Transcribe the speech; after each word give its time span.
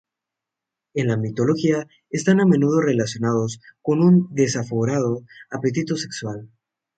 En 0.95 1.09
la 1.09 1.15
mitología 1.15 1.85
están 2.09 2.39
a 2.41 2.47
menudo 2.47 2.81
relacionados 2.81 3.59
con 3.83 4.01
un 4.03 4.29
desaforado 4.33 5.21
apetito 5.51 5.95
sexual. 5.95 6.49